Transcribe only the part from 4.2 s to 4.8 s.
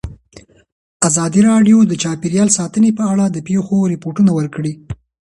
ورکړي.